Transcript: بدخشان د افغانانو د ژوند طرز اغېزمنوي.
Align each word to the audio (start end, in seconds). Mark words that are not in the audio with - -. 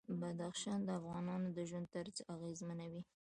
بدخشان 0.21 0.79
د 0.83 0.89
افغانانو 0.99 1.47
د 1.57 1.57
ژوند 1.69 1.87
طرز 1.95 2.17
اغېزمنوي. 2.33 3.01